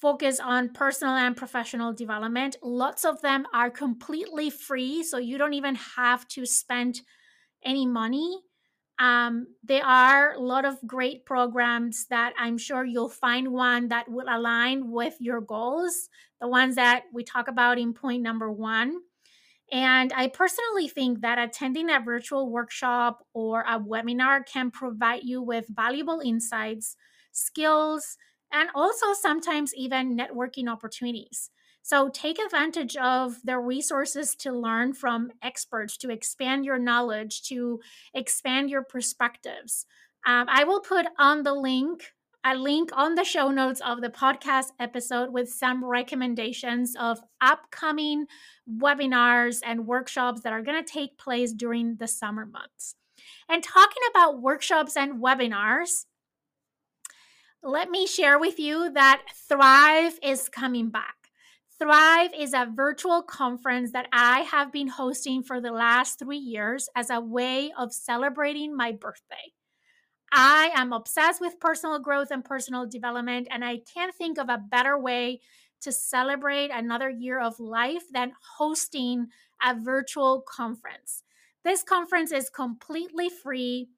focused 0.00 0.40
on 0.40 0.72
personal 0.72 1.14
and 1.14 1.36
professional 1.36 1.92
development. 1.92 2.56
Lots 2.62 3.04
of 3.04 3.20
them 3.22 3.46
are 3.52 3.70
completely 3.70 4.50
free, 4.50 5.02
so 5.02 5.18
you 5.18 5.38
don't 5.38 5.54
even 5.54 5.74
have 5.74 6.28
to 6.28 6.44
spend 6.44 7.00
any 7.64 7.86
money. 7.86 8.40
Um, 8.98 9.46
there 9.62 9.84
are 9.84 10.32
a 10.34 10.40
lot 10.40 10.64
of 10.64 10.78
great 10.86 11.26
programs 11.26 12.06
that 12.08 12.32
I'm 12.38 12.56
sure 12.56 12.84
you'll 12.84 13.10
find 13.10 13.52
one 13.52 13.88
that 13.88 14.10
will 14.10 14.26
align 14.28 14.90
with 14.90 15.16
your 15.20 15.40
goals, 15.40 16.08
the 16.40 16.48
ones 16.48 16.76
that 16.76 17.04
we 17.12 17.24
talk 17.24 17.48
about 17.48 17.78
in 17.78 17.92
point 17.92 18.22
number 18.22 18.50
one. 18.50 19.00
And 19.72 20.12
I 20.14 20.28
personally 20.28 20.88
think 20.88 21.22
that 21.22 21.38
attending 21.38 21.90
a 21.90 22.00
virtual 22.00 22.50
workshop 22.50 23.26
or 23.34 23.62
a 23.62 23.80
webinar 23.80 24.46
can 24.46 24.70
provide 24.70 25.24
you 25.24 25.42
with 25.42 25.66
valuable 25.68 26.20
insights 26.24 26.96
skills, 27.36 28.16
and 28.52 28.68
also 28.74 29.12
sometimes 29.12 29.74
even 29.74 30.16
networking 30.16 30.68
opportunities. 30.68 31.50
So 31.82 32.08
take 32.08 32.40
advantage 32.40 32.96
of 32.96 33.36
the 33.44 33.58
resources 33.58 34.34
to 34.36 34.52
learn 34.52 34.92
from 34.92 35.30
experts, 35.42 35.96
to 35.98 36.10
expand 36.10 36.64
your 36.64 36.78
knowledge, 36.78 37.42
to 37.44 37.80
expand 38.12 38.70
your 38.70 38.82
perspectives. 38.82 39.86
Um, 40.26 40.46
I 40.48 40.64
will 40.64 40.80
put 40.80 41.06
on 41.18 41.44
the 41.44 41.54
link 41.54 42.12
a 42.44 42.54
link 42.54 42.90
on 42.92 43.16
the 43.16 43.24
show 43.24 43.50
notes 43.50 43.80
of 43.80 44.00
the 44.00 44.08
podcast 44.08 44.66
episode 44.78 45.32
with 45.32 45.48
some 45.48 45.84
recommendations 45.84 46.94
of 46.94 47.18
upcoming 47.40 48.26
webinars 48.70 49.60
and 49.64 49.86
workshops 49.86 50.42
that 50.42 50.52
are 50.52 50.62
going 50.62 50.82
to 50.82 50.92
take 50.92 51.18
place 51.18 51.52
during 51.52 51.96
the 51.96 52.06
summer 52.06 52.46
months. 52.46 52.94
And 53.48 53.64
talking 53.64 54.02
about 54.10 54.40
workshops 54.40 54.96
and 54.96 55.20
webinars, 55.20 56.04
let 57.66 57.90
me 57.90 58.06
share 58.06 58.38
with 58.38 58.60
you 58.60 58.92
that 58.92 59.22
Thrive 59.48 60.20
is 60.22 60.48
coming 60.48 60.88
back. 60.88 61.16
Thrive 61.80 62.30
is 62.38 62.54
a 62.54 62.70
virtual 62.72 63.22
conference 63.22 63.90
that 63.90 64.06
I 64.12 64.40
have 64.40 64.70
been 64.70 64.86
hosting 64.86 65.42
for 65.42 65.60
the 65.60 65.72
last 65.72 66.20
three 66.20 66.38
years 66.38 66.88
as 66.94 67.10
a 67.10 67.20
way 67.20 67.72
of 67.76 67.92
celebrating 67.92 68.76
my 68.76 68.92
birthday. 68.92 69.52
I 70.30 70.70
am 70.76 70.92
obsessed 70.92 71.40
with 71.40 71.58
personal 71.58 71.98
growth 71.98 72.28
and 72.30 72.44
personal 72.44 72.86
development, 72.86 73.48
and 73.50 73.64
I 73.64 73.80
can't 73.92 74.14
think 74.14 74.38
of 74.38 74.48
a 74.48 74.62
better 74.70 74.96
way 74.96 75.40
to 75.80 75.90
celebrate 75.90 76.70
another 76.70 77.10
year 77.10 77.40
of 77.40 77.58
life 77.58 78.04
than 78.12 78.32
hosting 78.58 79.26
a 79.60 79.74
virtual 79.74 80.40
conference. 80.48 81.24
This 81.64 81.82
conference 81.82 82.30
is 82.30 82.48
completely 82.48 83.28
free. 83.28 83.88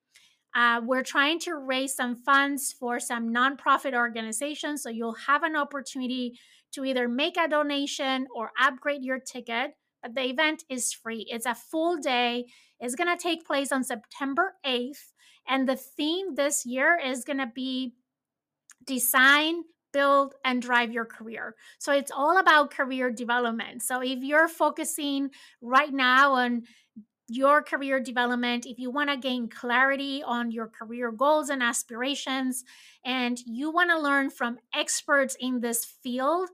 Uh, 0.54 0.80
we're 0.84 1.02
trying 1.02 1.38
to 1.38 1.54
raise 1.54 1.94
some 1.94 2.16
funds 2.16 2.74
for 2.78 2.98
some 2.98 3.32
nonprofit 3.32 3.94
organizations. 3.94 4.82
So 4.82 4.88
you'll 4.90 5.14
have 5.26 5.42
an 5.42 5.56
opportunity 5.56 6.38
to 6.72 6.84
either 6.84 7.08
make 7.08 7.36
a 7.36 7.48
donation 7.48 8.26
or 8.34 8.50
upgrade 8.60 9.04
your 9.04 9.18
ticket. 9.18 9.72
But 10.02 10.14
the 10.14 10.28
event 10.30 10.64
is 10.68 10.92
free, 10.92 11.26
it's 11.28 11.46
a 11.46 11.54
full 11.54 11.96
day. 11.96 12.46
It's 12.80 12.94
going 12.94 13.14
to 13.14 13.20
take 13.20 13.46
place 13.46 13.72
on 13.72 13.82
September 13.82 14.54
8th. 14.64 15.12
And 15.48 15.68
the 15.68 15.76
theme 15.76 16.34
this 16.34 16.64
year 16.64 16.98
is 17.02 17.24
going 17.24 17.38
to 17.38 17.50
be 17.52 17.94
design, 18.86 19.62
build, 19.92 20.34
and 20.44 20.62
drive 20.62 20.92
your 20.92 21.04
career. 21.04 21.56
So 21.78 21.92
it's 21.92 22.12
all 22.14 22.38
about 22.38 22.70
career 22.70 23.10
development. 23.10 23.82
So 23.82 24.00
if 24.00 24.20
you're 24.22 24.48
focusing 24.48 25.30
right 25.60 25.92
now 25.92 26.34
on 26.34 26.62
your 27.28 27.62
career 27.62 28.00
development, 28.00 28.64
if 28.64 28.78
you 28.78 28.90
want 28.90 29.10
to 29.10 29.16
gain 29.16 29.48
clarity 29.48 30.22
on 30.22 30.50
your 30.50 30.66
career 30.66 31.12
goals 31.12 31.50
and 31.50 31.62
aspirations, 31.62 32.64
and 33.04 33.38
you 33.46 33.70
want 33.70 33.90
to 33.90 34.00
learn 34.00 34.30
from 34.30 34.58
experts 34.74 35.36
in 35.38 35.60
this 35.60 35.84
field, 35.84 36.48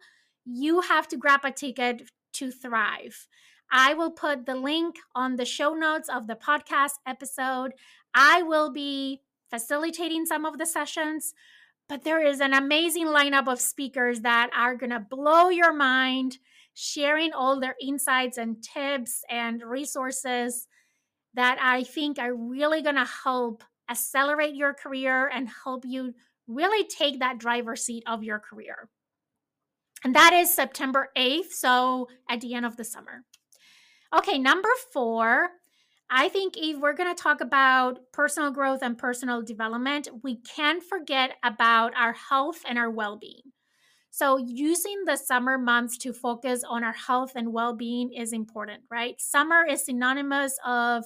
you 0.45 0.81
have 0.83 1.07
to 1.09 1.17
grab 1.17 1.41
a 1.45 1.53
ticket 1.53 2.11
to 2.35 2.51
thrive. 2.51 3.29
I 3.71 3.95
will 3.95 4.11
put 4.11 4.47
the 4.47 4.57
link 4.57 4.97
on 5.15 5.37
the 5.37 5.45
show 5.45 5.75
notes 5.75 6.09
of 6.09 6.27
the 6.27 6.35
podcast 6.35 6.95
episode. 7.07 7.73
I 8.13 8.43
will 8.43 8.71
be 8.71 9.23
facilitating 9.51 10.27
some 10.27 10.45
of 10.45 10.59
the 10.59 10.67
sessions, 10.67 11.35
but 11.89 12.03
there 12.03 12.25
is 12.25 12.41
an 12.41 12.53
amazing 12.53 13.07
lineup 13.07 13.47
of 13.47 13.61
speakers 13.61 14.21
that 14.21 14.51
are 14.57 14.75
going 14.75 14.91
to 14.91 15.01
blow 15.01 15.49
your 15.49 15.73
mind 15.73 16.39
sharing 16.75 17.33
all 17.33 17.59
their 17.59 17.77
insights 17.81 18.37
and 18.37 18.63
tips 18.63 19.23
and 19.31 19.63
resources 19.63 20.67
that 21.35 21.59
I 21.61 21.85
think 21.85 22.19
are 22.19 22.35
really 22.35 22.83
going 22.83 22.97
to 22.97 23.09
help 23.25 23.65
accelerate 23.91 24.55
your 24.55 24.75
career 24.75 25.29
and 25.29 25.49
help 25.65 25.85
you 25.87 26.15
really 26.47 26.87
take 26.87 27.21
that 27.21 27.39
driver's 27.39 27.85
seat 27.85 28.05
of 28.07 28.23
your 28.23 28.39
career. 28.39 28.89
And 30.05 30.15
that 30.15 30.33
is 30.35 30.53
September 30.53 31.09
8th, 31.17 31.53
so 31.53 32.09
at 32.29 32.41
the 32.41 32.55
end 32.55 32.67
of 32.67 32.77
the 32.77 32.85
summer. 32.85 33.25
Okay, 34.17 34.39
number 34.39 34.69
four, 34.93 35.49
I 36.11 36.29
think 36.29 36.57
if 36.57 36.79
we're 36.79 36.93
going 36.93 37.15
to 37.15 37.21
talk 37.21 37.41
about 37.41 37.99
personal 38.13 38.51
growth 38.51 38.81
and 38.83 38.99
personal 38.99 39.43
development, 39.43 40.09
we 40.23 40.37
can't 40.37 40.83
forget 40.83 41.33
about 41.43 41.93
our 41.97 42.13
health 42.13 42.61
and 42.69 42.79
our 42.79 42.91
well 42.91 43.17
being. 43.17 43.53
So, 44.17 44.37
using 44.37 45.05
the 45.07 45.17
summer 45.17 45.59
months 45.59 45.99
to 45.99 46.13
focus 46.13 46.63
on 46.63 46.85
our 46.85 46.93
health 46.93 47.33
and 47.35 47.53
well 47.53 47.75
being 47.75 48.13
is 48.13 48.33
important, 48.33 48.85
right? 48.89 49.21
Summer 49.21 49.65
is 49.67 49.85
synonymous 49.87 50.57
of 50.65 51.05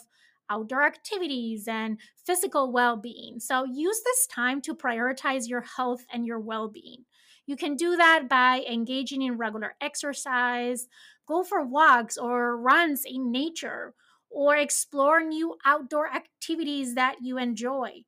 outdoor 0.50 0.82
activities 0.84 1.66
and 1.68 1.98
physical 2.26 2.70
well 2.70 2.96
being. 2.96 3.40
So, 3.40 3.64
use 3.64 4.02
this 4.04 4.26
time 4.26 4.60
to 4.62 4.74
prioritize 4.74 5.48
your 5.48 5.62
health 5.62 6.04
and 6.12 6.26
your 6.26 6.38
well 6.38 6.68
being. 6.68 7.06
You 7.46 7.56
can 7.56 7.76
do 7.76 7.96
that 7.96 8.28
by 8.28 8.62
engaging 8.70 9.22
in 9.22 9.38
regular 9.38 9.74
exercise, 9.80 10.86
go 11.26 11.42
for 11.42 11.64
walks 11.64 12.18
or 12.18 12.58
runs 12.58 13.06
in 13.06 13.32
nature, 13.32 13.94
or 14.28 14.54
explore 14.54 15.22
new 15.24 15.56
outdoor 15.64 16.08
activities 16.14 16.94
that 16.94 17.16
you 17.22 17.38
enjoy. 17.38 18.04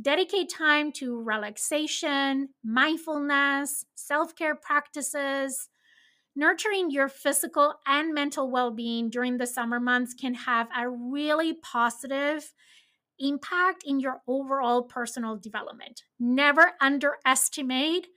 Dedicate 0.00 0.50
time 0.50 0.92
to 0.92 1.20
relaxation, 1.22 2.50
mindfulness, 2.62 3.86
self 3.94 4.34
care 4.36 4.54
practices. 4.54 5.68
Nurturing 6.34 6.90
your 6.90 7.08
physical 7.08 7.76
and 7.86 8.12
mental 8.12 8.50
well 8.50 8.70
being 8.70 9.08
during 9.08 9.38
the 9.38 9.46
summer 9.46 9.80
months 9.80 10.12
can 10.12 10.34
have 10.34 10.68
a 10.76 10.88
really 10.88 11.54
positive 11.54 12.52
impact 13.18 13.84
in 13.86 14.00
your 14.00 14.20
overall 14.28 14.82
personal 14.82 15.36
development. 15.36 16.02
Never 16.20 16.72
underestimate 16.80 18.08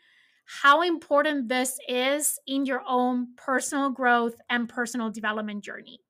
how 0.61 0.81
important 0.81 1.47
this 1.47 1.79
is 1.87 2.39
in 2.47 2.65
your 2.65 2.81
own 2.87 3.27
personal 3.37 3.89
growth 3.89 4.35
and 4.49 4.67
personal 4.67 5.11
development 5.11 5.63
journey. 5.63 6.01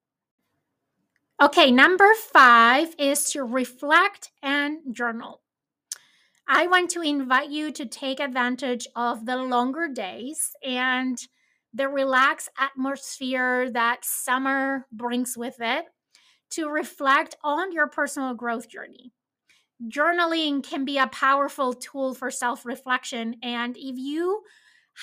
Okay, 1.42 1.72
number 1.72 2.14
five 2.16 2.96
is 2.98 3.32
to 3.32 3.44
reflect 3.44 4.32
and 4.42 4.80
journal. 4.94 5.42
I 6.52 6.66
want 6.66 6.90
to 6.92 7.02
invite 7.04 7.52
you 7.52 7.72
to 7.74 7.86
take 7.86 8.20
advantage 8.20 8.88
of 8.96 9.28
the 9.28 9.38
longer 9.38 9.88
days 9.88 10.50
and 10.66 11.16
the 11.76 11.88
relaxed 11.88 12.50
atmosphere 12.58 13.70
that 13.70 14.04
summer 14.04 14.88
brings 14.92 15.38
with 15.38 15.58
it 15.60 15.86
to 16.50 16.68
reflect 16.68 17.38
on 17.44 17.72
your 17.72 17.86
personal 17.86 18.34
growth 18.34 18.68
journey. 18.68 19.14
Journaling 19.88 20.64
can 20.64 20.86
be 20.86 20.98
a 20.98 21.06
powerful 21.06 21.72
tool 21.72 22.16
for 22.16 22.32
self 22.32 22.66
reflection. 22.66 23.36
And 23.44 23.78
if 23.78 24.00
you 24.00 24.42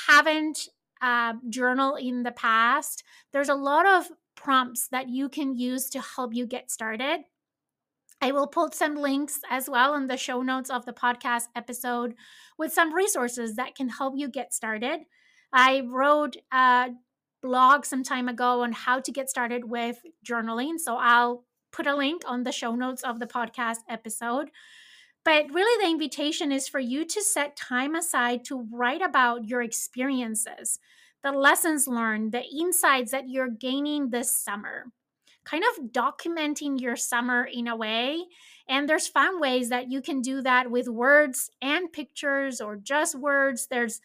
haven't 0.09 0.69
uh, 1.00 1.35
journaled 1.49 2.00
in 2.00 2.25
the 2.25 2.33
past, 2.33 3.05
there's 3.33 3.49
a 3.49 3.55
lot 3.55 3.87
of 3.87 4.09
prompts 4.35 4.88
that 4.88 5.09
you 5.09 5.29
can 5.29 5.57
use 5.57 5.88
to 5.91 6.00
help 6.00 6.35
you 6.35 6.45
get 6.45 6.73
started. 6.73 7.21
I 8.20 8.32
will 8.32 8.46
put 8.46 8.75
some 8.75 8.96
links 8.96 9.40
as 9.50 9.68
well 9.68 9.94
in 9.94 10.06
the 10.06 10.16
show 10.16 10.42
notes 10.42 10.70
of 10.70 10.87
the 10.87 10.92
podcast 10.92 11.44
episode 11.54 12.14
with 12.58 12.73
some 12.73 12.94
resources 12.94 13.56
that 13.56 13.75
can 13.75 13.88
help 13.88 14.14
you 14.16 14.28
get 14.28 14.54
started. 14.54 15.00
I 15.52 15.80
wrote 15.80 16.37
a 16.52 16.90
blog 17.42 17.85
some 17.85 18.02
time 18.02 18.28
ago 18.28 18.62
on 18.62 18.73
how 18.73 19.00
to 19.00 19.12
get 19.12 19.28
started 19.28 19.64
with 19.64 20.00
journaling. 20.26 20.78
So 20.78 20.96
I'll 20.96 21.44
put 21.73 21.87
a 21.87 21.96
link 21.96 22.23
on 22.26 22.42
the 22.42 22.52
show 22.52 22.75
notes 22.75 23.02
of 23.02 23.20
the 23.20 23.26
podcast 23.26 23.78
episode. 23.88 24.50
But 25.25 25.52
really, 25.52 25.82
the 25.82 25.90
invitation 25.90 26.52
is 26.52 26.68
for 26.68 26.78
you 26.78 27.04
to 27.04 27.20
set 27.20 27.56
time 27.56 27.94
aside 27.94 28.44
to 28.44 28.66
write 28.73 29.02
about 29.02 29.46
your 29.46 29.61
experiences, 29.61 30.78
the 31.23 31.32
lessons 31.32 31.88
learned, 31.88 32.32
the 32.32 32.44
insights 32.44 33.11
that 33.11 33.28
you're 33.28 33.50
gaining 33.50 34.11
this 34.11 34.30
summer 34.30 34.87
kind 35.47 35.62
of 35.62 35.93
documenting 35.93 36.81
your 36.81 36.97
summer 36.97 37.45
in 37.45 37.69
a 37.69 37.76
way. 37.76 38.25
And 38.69 38.88
there's 38.88 39.07
fun 39.07 39.41
ways 39.41 39.69
that 39.69 39.91
you 39.91 40.03
can 40.03 40.21
do 40.21 40.43
that 40.43 40.71
with 40.71 40.88
words 40.88 41.50
and 41.62 41.93
pictures 41.93 42.61
or 42.61 42.76
just 42.76 43.15
words. 43.15 43.69
There's 43.71 44.00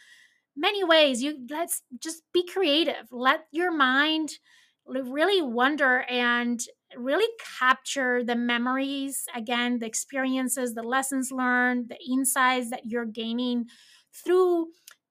many 0.56 0.84
ways. 0.84 1.24
You 1.24 1.40
let's 1.50 1.82
just 2.00 2.22
be 2.32 2.46
creative. 2.46 3.08
Let 3.12 3.46
your 3.52 3.72
mind 3.72 4.34
really 4.86 5.42
wonder 5.42 6.02
and 6.10 6.62
really 6.96 7.28
capture 7.60 8.24
the 8.24 8.36
memories 8.36 9.26
again, 9.34 9.80
the 9.80 9.86
experiences, 9.86 10.74
the 10.74 10.84
lessons 10.84 11.32
learned, 11.32 11.90
the 11.90 12.00
insights 12.12 12.70
that 12.70 12.86
you're 12.86 13.06
gaining 13.06 13.66
through 14.14 14.68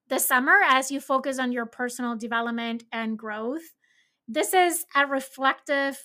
the 0.07 0.19
summer 0.19 0.59
as 0.67 0.91
you 0.91 0.99
focus 0.99 1.39
on 1.39 1.51
your 1.51 1.65
personal 1.65 2.15
development 2.15 2.83
and 2.91 3.17
growth. 3.17 3.73
This 4.27 4.53
is 4.53 4.85
a 4.95 5.07
reflective 5.07 5.97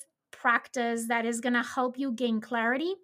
practice 0.47 1.09
that 1.09 1.27
is 1.27 1.41
going 1.41 1.55
to 1.55 1.63
help 1.75 1.99
you 1.99 2.13
gain 2.13 2.41
clarity, 2.41 2.95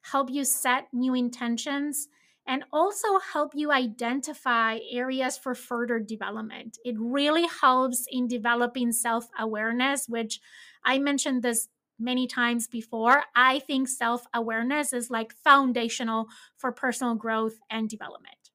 help 0.00 0.28
you 0.28 0.44
set 0.44 0.88
new 0.92 1.14
intentions, 1.14 2.08
and 2.44 2.64
also 2.72 3.20
help 3.32 3.52
you 3.54 3.70
identify 3.70 4.80
areas 4.90 5.38
for 5.38 5.54
further 5.54 6.00
development. 6.00 6.78
It 6.84 6.96
really 6.98 7.46
helps 7.60 8.04
in 8.10 8.26
developing 8.26 8.90
self 8.90 9.28
awareness, 9.38 10.08
which 10.08 10.40
I 10.84 10.98
mentioned 10.98 11.44
this 11.44 11.68
many 12.00 12.26
times 12.26 12.66
before. 12.66 13.22
I 13.36 13.60
think 13.60 13.86
self 13.86 14.26
awareness 14.34 14.92
is 14.92 15.08
like 15.08 15.32
foundational 15.32 16.26
for 16.56 16.72
personal 16.72 17.14
growth 17.14 17.60
and 17.70 17.88
development. 17.88 18.50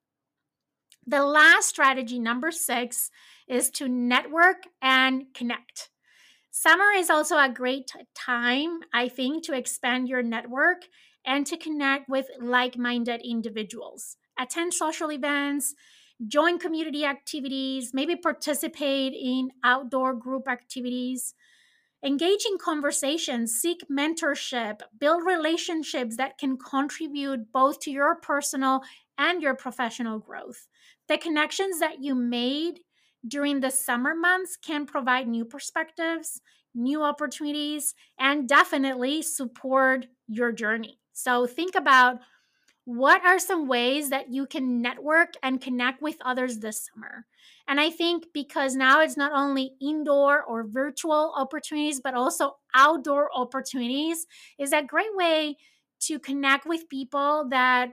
The 1.05 1.23
last 1.23 1.69
strategy, 1.69 2.19
number 2.19 2.51
six, 2.51 3.09
is 3.47 3.69
to 3.69 3.87
network 3.87 4.63
and 4.81 5.33
connect. 5.33 5.91
Summer 6.59 6.89
is 6.95 7.11
also 7.11 7.37
a 7.37 7.53
great 7.53 7.91
time, 8.15 8.79
I 8.91 9.09
think, 9.09 9.43
to 9.43 9.53
expand 9.53 10.09
your 10.09 10.23
network 10.23 10.87
and 11.23 11.45
to 11.45 11.55
connect 11.55 12.09
with 12.09 12.25
like 12.41 12.79
minded 12.79 13.21
individuals. 13.23 14.17
Attend 14.39 14.73
social 14.73 15.11
events, 15.11 15.75
join 16.27 16.57
community 16.57 17.05
activities, 17.05 17.91
maybe 17.93 18.15
participate 18.15 19.13
in 19.13 19.51
outdoor 19.63 20.15
group 20.15 20.47
activities. 20.47 21.35
Engage 22.03 22.47
in 22.49 22.57
conversations, 22.57 23.51
seek 23.53 23.81
mentorship, 23.87 24.79
build 24.99 25.27
relationships 25.27 26.17
that 26.17 26.39
can 26.39 26.57
contribute 26.57 27.51
both 27.53 27.79
to 27.81 27.91
your 27.91 28.15
personal 28.15 28.81
and 29.15 29.43
your 29.43 29.53
professional 29.53 30.17
growth. 30.17 30.65
The 31.07 31.19
connections 31.19 31.79
that 31.81 32.01
you 32.01 32.15
made 32.15 32.79
during 33.25 33.59
the 33.59 33.71
summer 33.71 34.13
months 34.13 34.57
can 34.57 34.85
provide 34.85 35.27
new 35.27 35.45
perspectives, 35.45 36.41
new 36.75 37.03
opportunities, 37.03 37.93
and 38.19 38.47
definitely 38.47 39.21
support 39.21 40.05
your 40.27 40.51
journey. 40.51 40.99
So 41.13 41.45
think 41.47 41.75
about 41.75 42.19
what 42.85 43.25
are 43.25 43.39
some 43.39 43.67
ways 43.67 44.11
that 44.11 44.31
you 44.31 44.45
can 44.45 44.81
network 44.81 45.33
and 45.43 45.59
connect 45.59 46.01
with 46.01 46.15
others 46.23 46.59
this 46.59 46.87
summer. 46.87 47.25
And 47.67 47.81
I 47.81 47.89
think 47.89 48.27
because 48.33 48.75
now 48.75 49.01
it's 49.01 49.17
not 49.17 49.33
only 49.33 49.71
indoor 49.81 50.41
or 50.43 50.63
virtual 50.63 51.33
opportunities, 51.35 51.99
but 51.99 52.13
also 52.13 52.55
outdoor 52.73 53.29
opportunities, 53.35 54.25
is 54.57 54.71
a 54.71 54.83
great 54.83 55.13
way 55.15 55.57
to 56.01 56.17
connect 56.17 56.65
with 56.65 56.87
people 56.87 57.47
that 57.49 57.91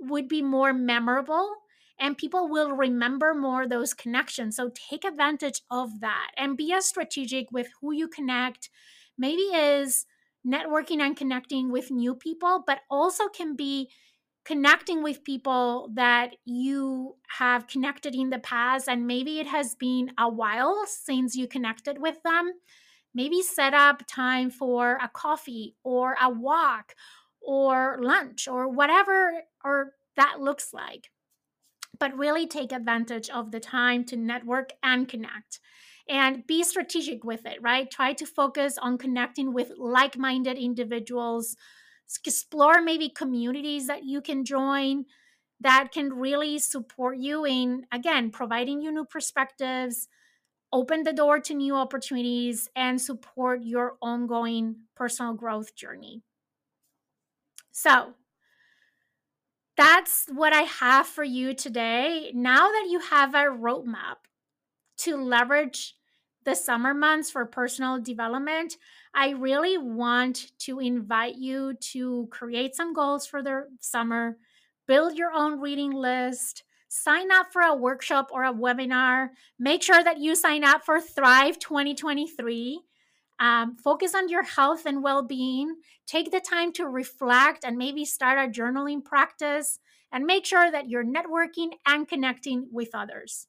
would 0.00 0.28
be 0.28 0.42
more 0.42 0.74
memorable 0.74 1.54
and 1.98 2.18
people 2.18 2.48
will 2.48 2.72
remember 2.72 3.34
more 3.34 3.66
those 3.66 3.94
connections. 3.94 4.56
So 4.56 4.70
take 4.90 5.04
advantage 5.04 5.62
of 5.70 6.00
that 6.00 6.30
and 6.36 6.56
be 6.56 6.72
as 6.72 6.86
strategic 6.86 7.50
with 7.50 7.68
who 7.80 7.92
you 7.92 8.08
connect. 8.08 8.70
Maybe 9.16 9.42
is 9.42 10.06
networking 10.46 11.00
and 11.00 11.16
connecting 11.16 11.70
with 11.70 11.90
new 11.90 12.14
people, 12.14 12.62
but 12.66 12.80
also 12.90 13.28
can 13.28 13.56
be 13.56 13.90
connecting 14.44 15.02
with 15.02 15.24
people 15.24 15.90
that 15.94 16.36
you 16.44 17.16
have 17.38 17.66
connected 17.66 18.14
in 18.14 18.30
the 18.30 18.38
past 18.38 18.88
and 18.88 19.06
maybe 19.06 19.40
it 19.40 19.46
has 19.48 19.74
been 19.74 20.12
a 20.18 20.28
while 20.28 20.84
since 20.86 21.34
you 21.34 21.48
connected 21.48 22.00
with 22.00 22.22
them. 22.22 22.52
Maybe 23.12 23.42
set 23.42 23.74
up 23.74 24.02
time 24.06 24.50
for 24.50 24.98
a 25.02 25.08
coffee 25.08 25.74
or 25.82 26.16
a 26.22 26.30
walk 26.30 26.94
or 27.40 27.98
lunch 28.00 28.46
or 28.46 28.68
whatever 28.68 29.42
or 29.64 29.94
that 30.16 30.40
looks 30.40 30.72
like 30.72 31.10
but 31.98 32.16
really 32.16 32.46
take 32.46 32.72
advantage 32.72 33.30
of 33.30 33.50
the 33.50 33.60
time 33.60 34.04
to 34.06 34.16
network 34.16 34.70
and 34.82 35.08
connect 35.08 35.60
and 36.08 36.46
be 36.46 36.62
strategic 36.62 37.24
with 37.24 37.44
it, 37.46 37.60
right? 37.62 37.90
Try 37.90 38.12
to 38.14 38.26
focus 38.26 38.78
on 38.78 38.98
connecting 38.98 39.52
with 39.52 39.72
like 39.76 40.16
minded 40.16 40.56
individuals. 40.56 41.56
Explore 42.24 42.80
maybe 42.82 43.08
communities 43.08 43.88
that 43.88 44.04
you 44.04 44.20
can 44.20 44.44
join 44.44 45.06
that 45.60 45.90
can 45.92 46.12
really 46.12 46.58
support 46.58 47.18
you 47.18 47.44
in, 47.46 47.86
again, 47.90 48.30
providing 48.30 48.80
you 48.82 48.92
new 48.92 49.06
perspectives, 49.06 50.08
open 50.72 51.02
the 51.04 51.12
door 51.12 51.40
to 51.40 51.54
new 51.54 51.74
opportunities, 51.76 52.68
and 52.76 53.00
support 53.00 53.62
your 53.62 53.98
ongoing 54.02 54.86
personal 54.96 55.34
growth 55.34 55.74
journey. 55.74 56.22
So, 57.70 58.14
that's 59.76 60.26
what 60.32 60.52
I 60.52 60.62
have 60.62 61.06
for 61.06 61.24
you 61.24 61.54
today. 61.54 62.32
Now 62.34 62.68
that 62.68 62.88
you 62.90 62.98
have 63.00 63.34
a 63.34 63.44
roadmap 63.44 64.16
to 64.98 65.16
leverage 65.16 65.94
the 66.44 66.54
summer 66.54 66.94
months 66.94 67.30
for 67.30 67.44
personal 67.44 68.00
development, 68.00 68.76
I 69.14 69.30
really 69.30 69.76
want 69.76 70.52
to 70.60 70.80
invite 70.80 71.36
you 71.36 71.74
to 71.92 72.28
create 72.30 72.74
some 72.74 72.94
goals 72.94 73.26
for 73.26 73.42
the 73.42 73.66
summer, 73.80 74.38
build 74.86 75.18
your 75.18 75.32
own 75.32 75.60
reading 75.60 75.90
list, 75.92 76.62
sign 76.88 77.30
up 77.30 77.52
for 77.52 77.62
a 77.62 77.74
workshop 77.74 78.30
or 78.32 78.44
a 78.44 78.52
webinar. 78.52 79.30
Make 79.58 79.82
sure 79.82 80.02
that 80.02 80.18
you 80.18 80.36
sign 80.36 80.64
up 80.64 80.84
for 80.84 81.00
Thrive 81.00 81.58
2023. 81.58 82.80
Um, 83.38 83.76
focus 83.76 84.14
on 84.14 84.28
your 84.28 84.42
health 84.42 84.86
and 84.86 85.02
well 85.02 85.22
being. 85.22 85.76
Take 86.06 86.30
the 86.30 86.40
time 86.40 86.72
to 86.72 86.86
reflect 86.86 87.64
and 87.64 87.76
maybe 87.76 88.04
start 88.04 88.38
a 88.38 88.50
journaling 88.50 89.04
practice 89.04 89.78
and 90.12 90.24
make 90.24 90.46
sure 90.46 90.70
that 90.70 90.88
you're 90.88 91.04
networking 91.04 91.72
and 91.86 92.08
connecting 92.08 92.68
with 92.70 92.90
others. 92.94 93.48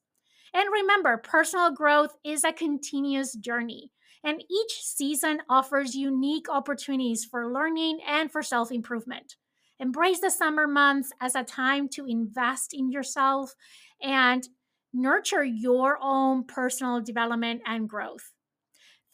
And 0.54 0.70
remember, 0.72 1.18
personal 1.18 1.72
growth 1.72 2.16
is 2.24 2.44
a 2.44 2.52
continuous 2.54 3.34
journey, 3.34 3.92
and 4.24 4.44
each 4.50 4.82
season 4.82 5.42
offers 5.50 5.96
unique 5.96 6.50
opportunities 6.50 7.26
for 7.26 7.52
learning 7.52 8.00
and 8.08 8.32
for 8.32 8.42
self 8.42 8.72
improvement. 8.72 9.36
Embrace 9.80 10.20
the 10.20 10.32
summer 10.32 10.68
months 10.68 11.12
as 11.22 11.36
a 11.36 11.44
time 11.44 11.88
to 11.90 12.06
invest 12.06 12.74
in 12.74 12.92
yourself 12.92 13.54
and 14.02 14.50
nurture 14.94 15.44
your 15.44 16.00
own 16.02 16.44
personal 16.44 17.00
development 17.02 17.62
and 17.66 17.88
growth. 17.88 18.32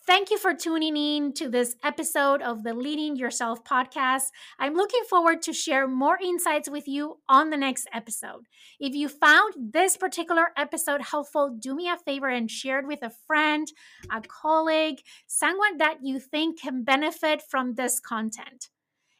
Thank 0.05 0.31
you 0.31 0.37
for 0.37 0.53
tuning 0.53 0.97
in 0.97 1.31
to 1.35 1.47
this 1.47 1.77
episode 1.81 2.41
of 2.41 2.63
the 2.63 2.73
Leading 2.73 3.15
Yourself 3.15 3.63
podcast. 3.63 4.31
I'm 4.59 4.73
looking 4.73 5.03
forward 5.09 5.41
to 5.43 5.53
share 5.53 5.87
more 5.87 6.17
insights 6.21 6.69
with 6.69 6.89
you 6.89 7.19
on 7.29 7.51
the 7.51 7.57
next 7.57 7.87
episode. 7.93 8.47
If 8.81 8.93
you 8.93 9.07
found 9.07 9.53
this 9.71 9.95
particular 9.95 10.47
episode 10.57 11.03
helpful, 11.03 11.55
do 11.57 11.73
me 11.73 11.87
a 11.87 11.95
favor 11.95 12.27
and 12.27 12.51
share 12.51 12.79
it 12.79 12.87
with 12.87 13.01
a 13.01 13.13
friend, 13.25 13.65
a 14.11 14.19
colleague, 14.19 14.97
someone 15.25 15.77
that 15.77 15.99
you 16.01 16.19
think 16.19 16.59
can 16.59 16.83
benefit 16.83 17.41
from 17.41 17.75
this 17.75 18.01
content. 18.01 18.71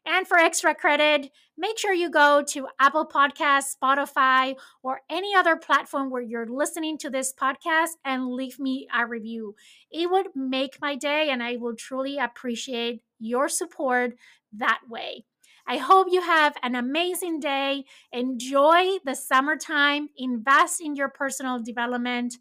And 0.05 0.27
for 0.27 0.37
extra 0.37 0.75
credit, 0.75 1.31
make 1.57 1.79
sure 1.79 1.93
you 1.93 2.09
go 2.09 2.43
to 2.49 2.67
Apple 2.79 3.05
Podcasts, 3.07 3.75
Spotify, 3.81 4.55
or 4.83 5.01
any 5.09 5.33
other 5.33 5.55
platform 5.55 6.09
where 6.09 6.21
you're 6.21 6.47
listening 6.47 6.97
to 6.99 7.09
this 7.09 7.33
podcast 7.33 7.91
and 8.03 8.27
leave 8.27 8.59
me 8.59 8.87
a 8.93 9.07
review. 9.07 9.55
It 9.89 10.11
would 10.11 10.27
make 10.35 10.81
my 10.81 10.95
day, 10.95 11.29
and 11.29 11.41
I 11.41 11.55
will 11.55 11.75
truly 11.75 12.17
appreciate 12.17 13.01
your 13.19 13.47
support 13.47 14.15
that 14.51 14.81
way. 14.89 15.25
I 15.65 15.77
hope 15.77 16.07
you 16.11 16.21
have 16.21 16.57
an 16.61 16.75
amazing 16.75 17.39
day. 17.39 17.85
Enjoy 18.11 18.97
the 19.05 19.15
summertime, 19.15 20.09
invest 20.17 20.81
in 20.81 20.97
your 20.97 21.07
personal 21.07 21.61
development, 21.63 22.35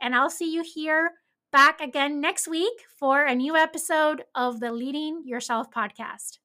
and 0.00 0.14
I'll 0.14 0.30
see 0.30 0.54
you 0.54 0.62
here 0.62 1.10
back 1.50 1.80
again 1.80 2.20
next 2.20 2.46
week 2.46 2.84
for 2.96 3.24
a 3.24 3.34
new 3.34 3.56
episode 3.56 4.22
of 4.36 4.60
the 4.60 4.70
Leading 4.70 5.22
Yourself 5.24 5.72
podcast. 5.72 6.38